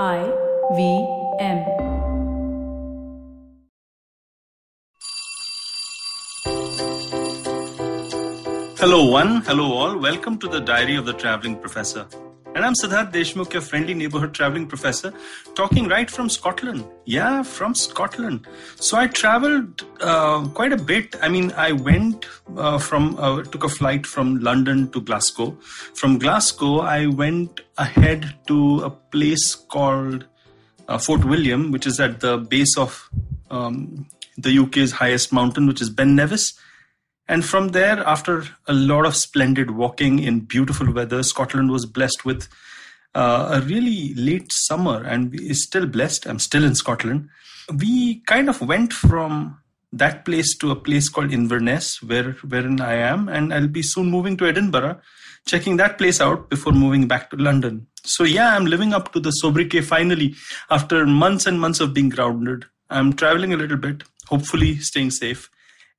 I 0.00 0.24
V 0.74 1.06
M. 1.38 1.58
Hello, 8.78 9.10
one. 9.10 9.42
Hello, 9.42 9.70
all. 9.72 9.98
Welcome 9.98 10.38
to 10.38 10.48
the 10.48 10.60
Diary 10.60 10.96
of 10.96 11.04
the 11.04 11.12
Traveling 11.12 11.58
Professor. 11.58 12.06
And 12.54 12.66
I'm 12.66 12.74
Siddharth 12.74 13.12
Deshmukh, 13.12 13.54
your 13.54 13.62
friendly 13.62 13.94
neighborhood 13.94 14.34
traveling 14.34 14.66
professor, 14.66 15.14
talking 15.54 15.88
right 15.88 16.10
from 16.10 16.28
Scotland. 16.28 16.84
Yeah, 17.06 17.42
from 17.42 17.74
Scotland. 17.74 18.46
So 18.76 18.98
I 18.98 19.06
traveled 19.06 19.86
uh, 20.02 20.46
quite 20.48 20.74
a 20.74 20.76
bit. 20.76 21.16
I 21.22 21.30
mean, 21.30 21.52
I 21.52 21.72
went 21.72 22.26
uh, 22.58 22.76
from, 22.76 23.16
uh, 23.18 23.42
took 23.44 23.64
a 23.64 23.70
flight 23.70 24.06
from 24.06 24.40
London 24.40 24.90
to 24.90 25.00
Glasgow. 25.00 25.56
From 25.94 26.18
Glasgow, 26.18 26.80
I 26.80 27.06
went 27.06 27.62
ahead 27.78 28.34
to 28.48 28.80
a 28.80 28.90
place 28.90 29.54
called 29.54 30.26
uh, 30.88 30.98
Fort 30.98 31.24
William, 31.24 31.70
which 31.70 31.86
is 31.86 32.00
at 32.00 32.20
the 32.20 32.36
base 32.36 32.76
of 32.76 33.08
um, 33.50 34.06
the 34.36 34.58
UK's 34.58 34.92
highest 34.92 35.32
mountain, 35.32 35.66
which 35.66 35.80
is 35.80 35.88
Ben 35.88 36.14
Nevis. 36.14 36.52
And 37.28 37.44
from 37.44 37.68
there, 37.68 38.00
after 38.06 38.44
a 38.66 38.72
lot 38.72 39.06
of 39.06 39.16
splendid 39.16 39.70
walking 39.70 40.18
in 40.18 40.40
beautiful 40.40 40.92
weather, 40.92 41.22
Scotland 41.22 41.70
was 41.70 41.86
blessed 41.86 42.24
with 42.24 42.48
uh, 43.14 43.50
a 43.54 43.60
really 43.60 44.14
late 44.14 44.50
summer 44.50 45.02
and 45.04 45.34
is 45.38 45.64
still 45.64 45.86
blessed. 45.86 46.26
I'm 46.26 46.38
still 46.38 46.64
in 46.64 46.74
Scotland. 46.74 47.28
We 47.78 48.20
kind 48.26 48.48
of 48.48 48.60
went 48.60 48.92
from 48.92 49.58
that 49.92 50.24
place 50.24 50.56
to 50.58 50.70
a 50.70 50.76
place 50.76 51.08
called 51.08 51.32
Inverness, 51.32 52.02
where 52.02 52.32
wherein 52.48 52.80
I 52.80 52.94
am, 52.94 53.28
and 53.28 53.52
I'll 53.52 53.68
be 53.68 53.82
soon 53.82 54.10
moving 54.10 54.36
to 54.38 54.46
Edinburgh, 54.46 55.00
checking 55.46 55.76
that 55.76 55.98
place 55.98 56.20
out 56.20 56.48
before 56.48 56.72
moving 56.72 57.06
back 57.06 57.30
to 57.30 57.36
London. 57.36 57.86
So 58.04 58.24
yeah, 58.24 58.56
I'm 58.56 58.64
living 58.64 58.94
up 58.94 59.12
to 59.12 59.20
the 59.20 59.30
sobriquet 59.30 59.82
finally 59.82 60.34
after 60.70 61.06
months 61.06 61.46
and 61.46 61.60
months 61.60 61.80
of 61.80 61.92
being 61.92 62.08
grounded. 62.08 62.64
I'm 62.90 63.12
traveling 63.12 63.52
a 63.52 63.56
little 63.56 63.76
bit, 63.76 64.02
hopefully 64.26 64.78
staying 64.78 65.10
safe, 65.10 65.50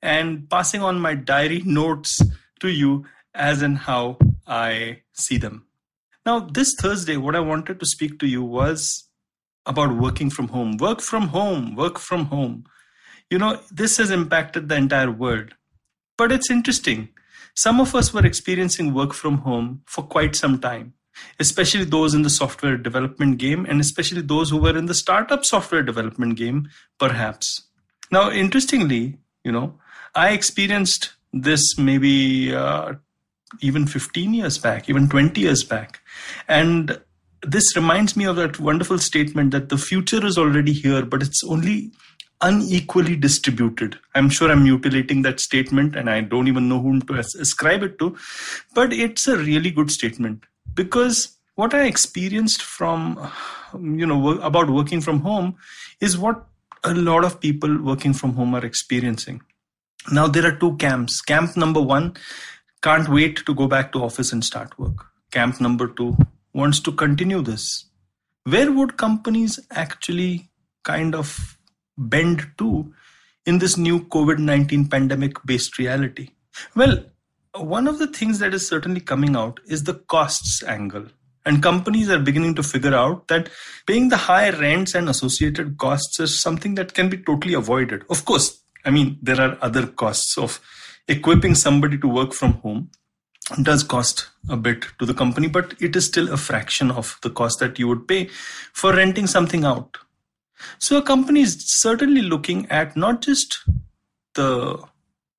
and 0.04 0.50
passing 0.50 0.84
on 0.84 1.00
my 1.00 1.16
diary 1.16 1.64
notes 1.66 2.22
to 2.60 2.68
you 2.68 3.06
as 3.34 3.62
and 3.62 3.78
how 3.78 4.18
I 4.46 5.02
see 5.14 5.38
them. 5.38 5.66
Now, 6.26 6.42
this 6.42 6.76
Thursday, 6.80 7.18
what 7.18 7.36
I 7.36 7.40
wanted 7.40 7.80
to 7.80 7.86
speak 7.86 8.20
to 8.20 8.28
you 8.28 8.44
was 8.44 9.08
about 9.66 9.96
working 9.96 10.30
from 10.30 10.50
home. 10.50 10.78
Work 10.78 11.02
from 11.02 11.30
home, 11.30 11.76
work 11.76 11.98
from 11.98 12.26
home. 12.26 12.66
You 13.30 13.40
know, 13.40 13.60
this 13.72 13.98
has 13.98 14.12
impacted 14.12 14.68
the 14.68 14.76
entire 14.76 15.10
world. 15.10 15.56
But 16.18 16.32
it's 16.32 16.52
interesting. 16.52 17.10
Some 17.56 17.80
of 17.80 17.96
us 17.96 18.14
were 18.14 18.26
experiencing 18.26 18.94
work 18.94 19.14
from 19.14 19.40
home 19.40 19.84
for 19.86 20.04
quite 20.04 20.36
some 20.36 20.60
time, 20.60 20.94
especially 21.40 21.86
those 21.86 22.14
in 22.14 22.24
the 22.24 22.30
software 22.30 22.78
development 22.78 23.38
game, 23.38 23.66
and 23.66 23.80
especially 23.80 24.22
those 24.22 24.50
who 24.50 24.58
were 24.58 24.78
in 24.78 24.88
the 24.88 24.94
startup 24.94 25.46
software 25.46 25.84
development 25.84 26.36
game, 26.36 26.70
perhaps. 27.00 27.68
Now, 28.12 28.30
interestingly, 28.32 29.18
you 29.44 29.52
know, 29.52 29.80
I 30.16 30.30
experienced 30.30 31.14
this 31.34 31.78
maybe 31.78 32.54
uh, 32.54 32.94
even 33.62 33.88
15 33.88 34.34
years 34.34 34.58
back, 34.58 34.90
even 34.90 35.10
20 35.10 35.40
years 35.42 35.64
back. 35.64 36.00
And 36.48 37.00
this 37.42 37.76
reminds 37.76 38.16
me 38.16 38.26
of 38.26 38.36
that 38.38 38.60
wonderful 38.60 39.00
statement 39.00 39.52
that 39.52 39.70
the 39.70 39.78
future 39.78 40.26
is 40.26 40.38
already 40.38 40.74
here, 40.74 41.04
but 41.04 41.22
it's 41.22 41.44
only 41.44 41.92
unequally 42.42 43.16
distributed. 43.16 43.98
I'm 44.16 44.30
sure 44.30 44.52
I'm 44.52 44.64
mutilating 44.64 45.22
that 45.24 45.40
statement 45.40 45.96
and 45.96 46.10
I 46.10 46.22
don't 46.22 46.48
even 46.48 46.68
know 46.68 46.80
whom 46.80 47.02
to 47.04 47.16
ascribe 47.16 47.84
it 47.84 47.98
to, 48.00 48.16
but 48.74 48.92
it's 48.94 49.28
a 49.28 49.38
really 49.38 49.72
good 49.72 49.90
statement 49.90 50.44
because 50.74 51.38
what 51.56 51.74
I 51.74 51.86
experienced 51.86 52.62
from, 52.62 53.32
you 53.74 54.06
know, 54.06 54.40
about 54.42 54.70
working 54.70 55.02
from 55.02 55.22
home 55.22 55.56
is 56.02 56.18
what 56.18 56.46
a 56.84 56.94
lot 56.94 57.24
of 57.24 57.40
people 57.40 57.82
working 57.82 58.14
from 58.14 58.34
home 58.34 58.56
are 58.56 58.66
experiencing. 58.66 59.42
Now, 60.12 60.28
there 60.28 60.46
are 60.46 60.56
two 60.56 60.76
camps. 60.78 61.22
Camp 61.22 61.56
number 61.56 61.82
one 61.82 62.16
can't 62.82 63.08
wait 63.08 63.38
to 63.46 63.54
go 63.54 63.68
back 63.68 63.92
to 63.94 64.04
office 64.04 64.34
and 64.34 64.44
start 64.44 64.78
work. 64.78 65.06
Camp 65.32 65.62
number 65.62 65.88
two 65.88 66.18
wants 66.54 66.80
to 66.82 66.92
continue 66.92 67.42
this. 67.42 67.86
Where 68.44 68.72
would 68.72 68.98
companies 68.98 69.60
actually 69.72 70.50
kind 70.84 71.16
of 71.16 71.58
bend 71.98 72.46
to 72.58 72.94
in 73.46 73.60
this 73.60 73.78
new 73.78 74.02
COVID 74.02 74.40
19 74.40 74.90
pandemic 74.90 75.38
based 75.46 75.78
reality? 75.78 76.30
Well, 76.76 77.06
one 77.56 77.88
of 77.88 78.00
the 78.00 78.08
things 78.08 78.40
that 78.40 78.54
is 78.54 78.68
certainly 78.68 79.00
coming 79.00 79.36
out 79.36 79.60
is 79.66 79.84
the 79.84 79.94
costs 79.94 80.64
angle. 80.64 81.06
And 81.46 81.62
companies 81.62 82.10
are 82.10 82.20
beginning 82.20 82.56
to 82.56 82.64
figure 82.64 82.96
out 82.96 83.28
that 83.28 83.50
paying 83.86 84.10
the 84.10 84.18
high 84.18 84.50
rents 84.50 84.96
and 84.96 85.10
associated 85.10 85.78
costs 85.78 86.20
is 86.20 86.40
something 86.40 86.76
that 86.76 86.94
can 86.94 87.10
be 87.10 87.18
totally 87.18 87.54
avoided. 87.54 88.04
Of 88.10 88.24
course, 88.24 88.63
I 88.86 88.92
mean, 88.92 89.18
there 89.22 89.40
are 89.40 89.58
other 89.62 89.88
costs 89.88 90.38
of 90.38 90.60
equipping 91.08 91.56
somebody 91.56 91.98
to 91.98 92.08
work 92.08 92.34
from 92.34 92.54
home 92.54 92.90
does 93.62 93.84
cost 93.84 94.30
a 94.50 94.58
bit 94.58 94.86
to 95.00 95.06
the 95.06 95.14
company, 95.14 95.48
but 95.48 95.74
it 95.82 95.96
is 95.96 96.06
still 96.06 96.32
a 96.32 96.38
fraction 96.38 96.92
of 96.92 97.18
the 97.24 97.30
cost 97.30 97.60
that 97.60 97.78
you 97.78 97.88
would 97.88 98.08
pay 98.08 98.30
for 98.74 98.94
renting 98.94 99.28
something 99.28 99.66
out. 99.66 99.98
So 100.80 100.98
a 100.98 101.02
company 101.02 101.42
is 101.42 101.58
certainly 101.68 102.22
looking 102.22 102.70
at 102.70 102.96
not 102.96 103.22
just 103.22 103.58
the 104.36 104.82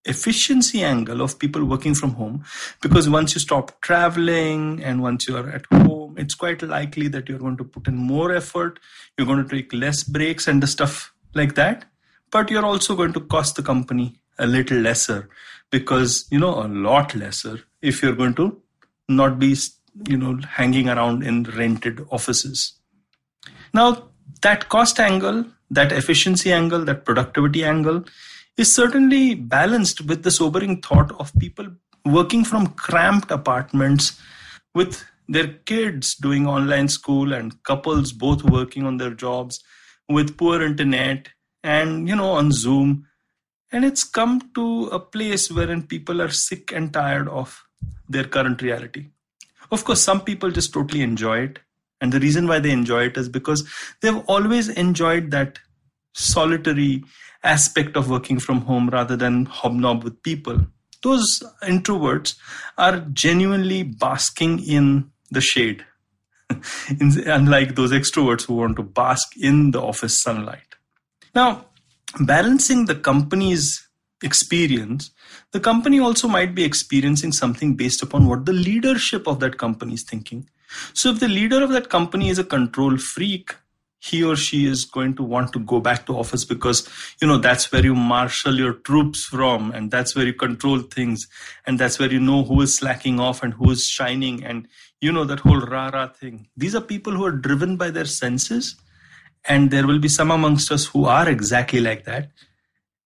efficiency 0.05 0.83
angle 0.83 1.23
of 1.23 1.39
people 1.39 1.65
working 1.65 1.95
from 1.95 2.13
home, 2.13 2.45
because 2.83 3.09
once 3.09 3.35
you 3.35 3.41
stop 3.41 3.81
traveling 3.81 4.83
and 4.83 5.01
once 5.01 5.27
you 5.27 5.37
are 5.39 5.49
at 5.49 5.65
home, 5.73 6.17
it's 6.19 6.35
quite 6.35 6.61
likely 6.61 7.09
that 7.09 7.27
you're 7.27 7.39
going 7.39 7.57
to 7.57 7.65
put 7.65 7.89
in 7.89 7.97
more 7.97 8.35
effort, 8.35 8.81
you're 9.17 9.27
going 9.27 9.43
to 9.43 9.49
take 9.49 9.73
less 9.73 10.03
breaks 10.03 10.47
and 10.47 10.63
the 10.63 10.67
stuff 10.67 11.15
like 11.35 11.55
that 11.55 11.87
but 12.35 12.51
you're 12.51 12.67
also 12.67 12.97
going 12.97 13.13
to 13.13 13.21
cost 13.21 13.55
the 13.55 13.63
company 13.63 14.07
a 14.39 14.47
little 14.47 14.79
lesser 14.79 15.29
because 15.71 16.27
you 16.33 16.39
know 16.45 16.55
a 16.63 16.69
lot 16.87 17.15
lesser 17.15 17.61
if 17.81 18.03
you're 18.03 18.21
going 18.23 18.35
to 18.35 18.47
not 19.09 19.39
be 19.39 19.57
you 20.09 20.17
know 20.23 20.33
hanging 20.57 20.89
around 20.89 21.23
in 21.23 21.45
rented 21.59 22.05
offices. 22.11 22.73
Now 23.73 24.09
that 24.43 24.69
cost 24.69 24.99
angle 24.99 25.45
that 25.71 25.93
efficiency 25.93 26.53
angle 26.53 26.85
that 26.85 27.05
productivity 27.05 27.65
angle 27.65 28.05
is 28.57 28.75
certainly 28.75 29.35
balanced 29.35 30.01
with 30.01 30.25
the 30.25 30.31
sobering 30.31 30.81
thought 30.83 31.13
of 31.21 31.33
people 31.39 31.69
working 32.05 32.45
from 32.45 32.67
cramped 32.87 33.31
apartments 33.31 34.21
with 34.75 35.05
their 35.29 35.49
kids 35.73 36.15
doing 36.17 36.47
online 36.47 36.89
school 36.89 37.33
and 37.33 37.63
couples 37.63 38.13
both 38.13 38.45
working 38.45 38.85
on 38.87 38.99
their 38.99 39.15
jobs 39.15 39.63
with 40.09 40.37
poor 40.37 40.61
internet 40.63 41.29
and 41.65 42.07
you 42.07 42.15
know 42.15 42.31
on 42.33 42.53
zoom. 42.53 43.09
And 43.73 43.85
it's 43.85 44.05
come 44.05 44.53
to 44.55 44.87
a 44.93 45.01
place 45.01 45.51
wherein 45.51 45.83
people 45.83 46.23
are 46.23 46.31
sick 46.31 46.71
and 46.71 46.93
tired 46.93 47.27
of 47.29 47.65
their 48.09 48.25
current 48.25 48.63
reality. 48.63 49.09
Of 49.73 49.85
course 49.85 50.01
some 50.01 50.21
people 50.21 50.53
just 50.53 50.73
totally 50.73 51.03
enjoy 51.03 51.39
it. 51.39 51.59
And 52.01 52.13
the 52.13 52.21
reason 52.21 52.47
why 52.47 52.61
they 52.61 52.71
enjoy 52.71 53.07
it 53.07 53.17
is 53.17 53.29
because 53.29 53.67
they've 54.01 54.23
always 54.29 54.69
enjoyed 54.69 55.31
that 55.31 55.59
solitary 56.13 57.03
aspect 57.43 57.97
of 57.97 58.11
working 58.11 58.39
from 58.39 58.61
home 58.61 58.91
rather 58.91 59.17
than 59.17 59.47
hobnob 59.47 60.05
with 60.05 60.23
people. 60.23 60.67
Those 61.03 61.43
introverts 61.63 62.37
are 62.79 63.01
genuinely 63.13 63.83
basking 63.83 64.63
in 64.65 65.11
the 65.31 65.41
shade. 65.41 65.85
Unlike 67.01 67.75
those 67.75 67.91
extroverts 67.91 68.47
who 68.47 68.55
want 68.55 68.77
to 68.77 68.83
bask 68.83 69.37
in 69.37 69.71
the 69.71 69.81
office 69.81 70.21
sunlight 70.21 70.74
now, 71.35 71.67
balancing 72.21 72.85
the 72.85 72.95
company's 72.95 73.87
experience, 74.23 75.11
the 75.53 75.61
company 75.61 76.01
also 76.01 76.29
might 76.29 76.55
be 76.55 76.65
experiencing 76.65 77.33
something 77.33 77.75
based 77.75 78.03
upon 78.03 78.27
what 78.27 78.47
the 78.47 78.53
leadership 78.53 79.27
of 79.27 79.41
that 79.41 79.59
company 79.59 79.95
is 79.95 80.03
thinking. 80.03 80.49
So, 80.93 81.11
if 81.11 81.21
the 81.21 81.29
leader 81.29 81.63
of 81.63 81.71
that 81.71 81.89
company 81.89 82.29
is 82.29 82.39
a 82.39 82.45
control 82.45 82.97
freak, 82.97 83.55
he 84.05 84.23
or 84.23 84.37
she 84.37 84.67
is 84.67 84.85
going 84.85 85.15
to 85.15 85.23
want 85.23 85.53
to 85.55 85.59
go 85.59 85.81
back 85.81 86.05
to 86.07 86.17
office 86.19 86.45
because 86.45 86.87
you 87.23 87.27
know 87.27 87.39
that's 87.39 87.73
where 87.73 87.83
you 87.83 87.95
marshal 87.95 88.55
your 88.55 88.75
troops 88.89 89.25
from 89.25 89.71
and 89.73 89.91
that's 89.91 90.15
where 90.15 90.27
you 90.27 90.35
control 90.35 90.81
things 90.81 91.27
and 91.67 91.79
that's 91.79 91.99
where 91.99 92.13
you 92.13 92.21
know 92.21 92.45
who 92.45 92.61
is 92.61 92.75
slacking 92.75 93.19
off 93.19 93.43
and 93.43 93.55
who 93.55 93.71
is 93.71 93.87
shining 93.87 94.45
and 94.45 94.69
you 95.01 95.11
know 95.11 95.25
that 95.25 95.41
whole 95.41 95.61
rara 95.61 96.13
thing 96.21 96.47
these 96.55 96.75
are 96.75 96.83
people 96.83 97.15
who 97.15 97.25
are 97.25 97.33
driven 97.33 97.79
by 97.79 97.89
their 97.89 98.05
senses 98.05 98.77
and 99.47 99.71
there 99.71 99.87
will 99.87 99.99
be 99.99 100.09
some 100.09 100.31
amongst 100.31 100.73
us 100.73 100.87
who 100.87 101.05
are 101.05 101.29
exactly 101.29 101.81
like 101.81 102.05
that. 102.05 102.31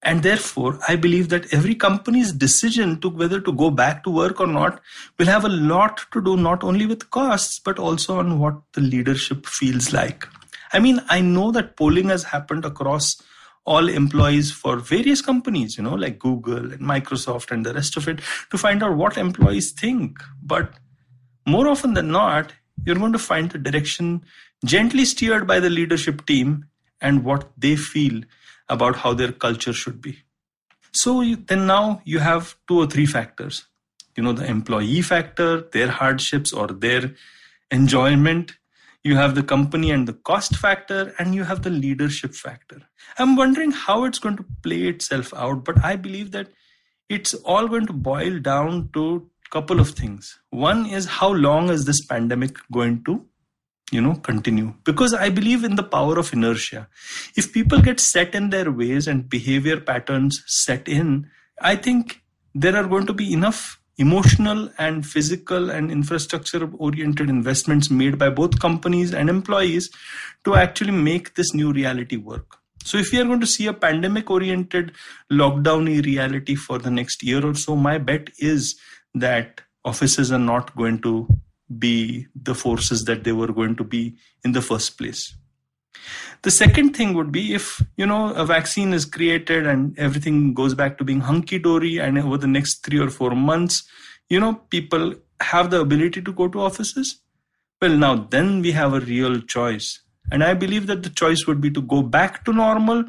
And 0.02 0.23
therefore, 0.23 0.79
I 0.87 0.94
believe 0.94 1.29
that 1.31 1.52
every 1.52 1.75
company's 1.75 2.32
decision 2.32 3.00
to 3.00 3.08
whether 3.08 3.40
to 3.40 3.52
go 3.52 3.70
back 3.70 4.05
to 4.05 4.11
work 4.11 4.40
or 4.40 4.46
not 4.46 4.81
will 5.19 5.26
have 5.26 5.44
a 5.44 5.49
lot 5.49 6.06
to 6.12 6.23
do 6.23 6.37
not 6.37 6.62
only 6.62 6.87
with 6.87 7.11
costs, 7.11 7.58
but 7.58 7.81
also 7.81 8.19
on 8.19 8.38
what 8.38 8.61
the 8.75 8.81
leadership 8.81 9.44
feels 9.46 9.93
like. 9.93 10.29
I 10.73 10.79
mean, 10.79 11.00
I 11.08 11.20
know 11.20 11.50
that 11.50 11.76
polling 11.76 12.11
has 12.11 12.25
happened 12.25 12.64
across 12.64 13.20
all 13.64 13.88
employees 13.88 14.52
for 14.52 14.76
various 14.76 15.20
companies, 15.20 15.76
you 15.76 15.82
know, 15.82 15.94
like 15.94 16.19
Google 16.19 16.73
and 16.73 16.81
Microsoft 16.81 17.50
and 17.50 17.67
the 17.67 17.75
rest 17.75 17.96
of 17.96 18.08
it, 18.08 18.20
to 18.50 18.58
find 18.58 18.82
out 18.82 18.96
what 18.96 19.19
employees 19.19 19.73
think. 19.73 20.23
But 20.43 20.75
more 21.44 21.69
often 21.69 21.94
than 21.94 22.11
not, 22.11 22.52
you're 22.85 22.96
going 22.96 23.12
to 23.12 23.19
find 23.19 23.50
the 23.50 23.58
direction 23.58 24.23
gently 24.64 25.05
steered 25.05 25.46
by 25.46 25.60
the 25.60 25.70
leadership 25.70 26.26
team 26.26 26.66
and 27.00 27.25
what 27.25 27.50
they 27.56 27.76
feel 27.76 28.22
about 28.69 28.96
how 28.96 29.14
their 29.14 29.32
culture 29.32 29.72
should 29.72 30.00
be. 30.00 30.19
So 30.93 31.20
you, 31.20 31.37
then 31.37 31.66
now 31.66 32.02
you 32.05 32.19
have 32.19 32.56
two 32.66 32.78
or 32.78 32.87
three 32.87 33.06
factors. 33.06 33.66
You 34.16 34.22
know, 34.22 34.32
the 34.32 34.46
employee 34.46 35.02
factor, 35.02 35.60
their 35.60 35.88
hardships 35.88 36.52
or 36.52 36.66
their 36.66 37.14
enjoyment. 37.70 38.52
You 39.05 39.16
have 39.16 39.34
the 39.34 39.44
company 39.44 39.93
and 39.93 40.08
the 40.08 40.12
cost 40.12 40.56
factor, 40.56 41.14
and 41.19 41.34
you 41.34 41.44
have 41.44 41.62
the 41.62 41.70
leadership 41.70 42.34
factor. 42.34 42.82
I'm 43.16 43.37
wondering 43.37 43.70
how 43.70 44.04
it's 44.04 44.19
going 44.19 44.37
to 44.37 44.44
play 44.62 44.82
itself 44.88 45.32
out, 45.34 45.64
but 45.64 45.82
I 45.84 45.94
believe 45.94 46.32
that 46.32 46.49
it's 47.08 47.32
all 47.34 47.69
going 47.69 47.87
to 47.87 47.93
boil 47.93 48.38
down 48.40 48.90
to 48.94 49.28
a 49.46 49.50
couple 49.50 49.78
of 49.78 49.90
things. 49.90 50.38
One 50.50 50.84
is 50.87 51.06
how 51.06 51.32
long 51.32 51.70
is 51.70 51.84
this 51.84 52.04
pandemic 52.04 52.56
going 52.72 53.04
to 53.04 53.25
you 53.90 54.00
know 54.00 54.14
continue. 54.14 54.75
Because 54.85 55.14
i 55.14 55.29
believe 55.29 55.64
in 55.64 55.76
the 55.76 55.82
power 55.82 56.19
of 56.19 56.32
inertia. 56.32 56.88
If 57.37 57.52
people 57.52 57.81
get 57.81 58.00
set 58.00 58.35
in 58.35 58.50
their 58.50 58.70
ways 58.70 59.06
and 59.06 59.29
behavior 59.29 59.81
patterns 59.81 60.43
set 60.46 60.88
in 60.88 61.31
i 61.61 61.75
think 61.75 62.23
there 62.55 62.76
are 62.76 62.87
going 62.87 63.06
to 63.06 63.12
be 63.12 63.32
enough 63.32 63.81
emotional 63.99 64.70
and 64.79 65.05
physical 65.05 65.70
and 65.70 65.90
infrastructure 65.90 66.70
oriented 66.79 67.29
investments 67.29 67.90
made 67.90 68.17
by 68.17 68.31
both 68.31 68.61
companies 68.61 69.12
and 69.12 69.29
employees 69.29 69.90
to 70.44 70.55
actually 70.55 70.93
make 70.93 71.35
this 71.35 71.52
new 71.52 71.73
reality 71.73 72.17
work. 72.17 72.58
So 72.85 72.96
if 72.96 73.11
we 73.12 73.20
are 73.20 73.25
going 73.25 73.40
to 73.40 73.46
see 73.46 73.67
a 73.67 73.73
pandemic 73.73 74.31
oriented 74.31 74.93
lockdown 75.32 76.05
reality 76.05 76.55
for 76.55 76.79
the 76.79 76.90
next 76.90 77.23
year 77.23 77.44
or 77.44 77.55
so 77.55 77.75
my 77.75 77.99
bet 77.99 78.31
is 78.38 78.79
that 79.14 79.61
offices 79.85 80.31
are 80.31 80.38
not 80.38 80.75
going 80.76 81.00
to 81.02 81.29
be 81.76 82.26
the 82.35 82.55
forces 82.55 83.05
that 83.05 83.25
they 83.25 83.32
were 83.32 83.53
going 83.53 83.76
to 83.76 83.85
be 83.85 84.17
in 84.44 84.53
the 84.53 84.62
first 84.62 84.97
place. 84.97 85.35
The 86.43 86.50
second 86.50 86.94
thing 86.94 87.15
would 87.15 87.32
be 87.32 87.55
if 87.55 87.82
you 87.97 88.06
know 88.06 88.32
a 88.35 88.44
vaccine 88.47 88.93
is 88.93 89.05
created 89.05 89.67
and 89.67 89.99
everything 89.99 90.55
goes 90.55 90.75
back 90.75 90.97
to 90.99 91.05
being 91.05 91.20
hunky 91.20 91.59
dory, 91.59 91.99
and 91.99 92.19
over 92.19 92.38
the 92.38 92.47
next 92.47 92.85
three 92.85 92.99
or 92.99 93.11
four 93.11 93.32
months, 93.32 93.82
you 94.29 94.38
know 94.41 94.55
people 94.70 95.15
have 95.41 95.70
the 95.70 95.81
ability 95.81 96.23
to 96.23 96.32
go 96.32 96.49
to 96.49 96.61
offices. 96.61 97.20
Well, 97.82 97.97
now 97.97 98.14
then 98.14 98.62
we 98.62 98.73
have 98.73 98.94
a 98.94 99.00
real 99.00 99.41
choice, 99.41 100.00
and 100.31 100.44
I 100.44 100.55
believe 100.55 100.87
that 100.87 101.03
the 101.03 101.11
choice 101.11 101.47
would 101.47 101.61
be 101.61 101.71
to 101.73 101.82
go 101.82 102.03
back 102.03 102.44
to 102.44 102.53
normal, 102.53 103.05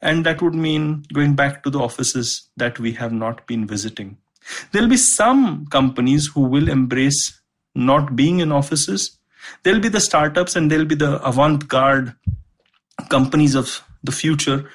and 0.00 0.26
that 0.26 0.42
would 0.42 0.54
mean 0.54 1.04
going 1.12 1.34
back 1.34 1.62
to 1.62 1.70
the 1.70 1.80
offices 1.80 2.50
that 2.56 2.78
we 2.78 2.92
have 2.92 3.12
not 3.12 3.46
been 3.46 3.66
visiting. 3.66 4.18
There'll 4.72 4.88
be 4.88 4.98
some 4.98 5.66
companies 5.66 6.26
who 6.26 6.42
will 6.42 6.68
embrace 6.68 7.40
not 7.74 8.14
being 8.16 8.40
in 8.40 8.52
offices. 8.52 9.18
There'll 9.62 9.80
be 9.80 9.88
the 9.88 10.00
startups 10.00 10.56
and 10.56 10.70
there'll 10.70 10.84
be 10.84 10.94
the 10.94 11.22
avant 11.26 11.68
garde 11.68 12.14
companies 13.08 13.54
of 13.54 13.82
the 14.02 14.12
future, 14.12 14.70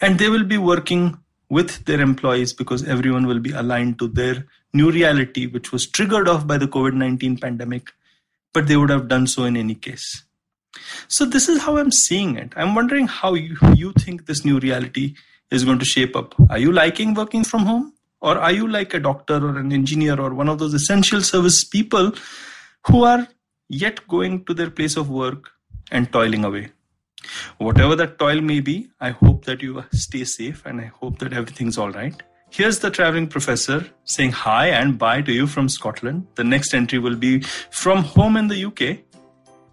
and 0.00 0.18
they 0.18 0.28
will 0.28 0.44
be 0.44 0.58
working 0.58 1.18
with 1.48 1.84
their 1.84 2.00
employees 2.00 2.52
because 2.52 2.84
everyone 2.84 3.26
will 3.26 3.40
be 3.40 3.52
aligned 3.52 3.98
to 3.98 4.08
their 4.08 4.46
new 4.72 4.90
reality, 4.90 5.46
which 5.46 5.72
was 5.72 5.86
triggered 5.86 6.28
off 6.28 6.46
by 6.46 6.58
the 6.58 6.66
COVID 6.66 6.94
19 6.94 7.38
pandemic, 7.38 7.92
but 8.52 8.66
they 8.66 8.76
would 8.76 8.90
have 8.90 9.08
done 9.08 9.26
so 9.26 9.44
in 9.44 9.56
any 9.56 9.74
case. 9.74 10.24
So, 11.08 11.24
this 11.24 11.48
is 11.48 11.62
how 11.62 11.76
I'm 11.76 11.92
seeing 11.92 12.36
it. 12.36 12.52
I'm 12.56 12.74
wondering 12.74 13.06
how 13.06 13.34
you, 13.34 13.56
you 13.74 13.92
think 13.92 14.26
this 14.26 14.44
new 14.44 14.58
reality 14.58 15.14
is 15.50 15.64
going 15.64 15.78
to 15.78 15.84
shape 15.84 16.16
up. 16.16 16.34
Are 16.50 16.58
you 16.58 16.72
liking 16.72 17.14
working 17.14 17.44
from 17.44 17.66
home? 17.66 17.92
Or 18.24 18.38
are 18.38 18.52
you 18.52 18.66
like 18.66 18.94
a 18.94 19.00
doctor 19.00 19.36
or 19.46 19.58
an 19.58 19.70
engineer 19.70 20.18
or 20.18 20.32
one 20.32 20.48
of 20.48 20.58
those 20.58 20.72
essential 20.72 21.20
service 21.20 21.62
people 21.62 22.12
who 22.86 23.04
are 23.04 23.28
yet 23.68 24.08
going 24.08 24.46
to 24.46 24.54
their 24.54 24.70
place 24.70 24.96
of 24.96 25.10
work 25.10 25.50
and 25.90 26.10
toiling 26.10 26.42
away? 26.42 26.70
Whatever 27.58 27.94
that 27.96 28.18
toil 28.18 28.40
may 28.40 28.60
be, 28.60 28.88
I 28.98 29.10
hope 29.10 29.44
that 29.44 29.60
you 29.62 29.84
stay 29.92 30.24
safe 30.24 30.64
and 30.64 30.80
I 30.80 30.86
hope 31.00 31.18
that 31.18 31.34
everything's 31.34 31.76
all 31.76 31.90
right. 31.90 32.14
Here's 32.48 32.78
the 32.78 32.90
traveling 32.90 33.26
professor 33.26 33.84
saying 34.04 34.32
hi 34.32 34.68
and 34.68 34.98
bye 34.98 35.20
to 35.20 35.32
you 35.32 35.46
from 35.46 35.68
Scotland. 35.68 36.26
The 36.36 36.44
next 36.44 36.72
entry 36.72 36.98
will 36.98 37.16
be 37.16 37.40
from 37.40 38.04
home 38.04 38.38
in 38.38 38.48
the 38.48 38.64
UK. 38.64 39.00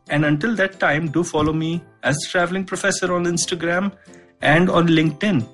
And 0.09 0.25
until 0.25 0.55
that 0.55 0.77
time, 0.77 1.09
do 1.09 1.23
follow 1.23 1.53
me 1.53 1.81
as 2.03 2.17
traveling 2.29 2.65
professor 2.65 3.13
on 3.13 3.23
Instagram 3.23 3.93
and 4.41 4.69
on 4.69 4.87
LinkedIn. 4.87 5.47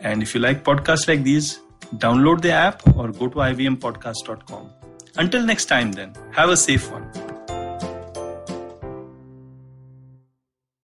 And 0.00 0.24
if 0.24 0.34
you 0.34 0.40
like 0.40 0.64
podcasts 0.64 1.06
like 1.06 1.22
these, 1.22 1.60
Download 1.94 2.40
the 2.40 2.52
app 2.52 2.86
or 2.96 3.12
go 3.12 3.28
to 3.28 3.36
ivmpodcast.com. 3.36 4.70
Until 5.16 5.42
next 5.44 5.66
time, 5.66 5.92
then, 5.92 6.14
have 6.32 6.50
a 6.50 6.56
safe 6.56 6.90
one. 6.90 7.10